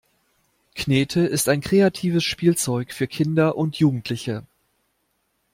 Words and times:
Knete 0.73 1.19
ist 1.19 1.47
ein 1.47 1.61
kreatives 1.61 2.23
Spielzeug 2.23 2.91
für 2.91 3.05
Kinder 3.05 3.55
und 3.55 3.75
Jugendliche. 3.77 4.47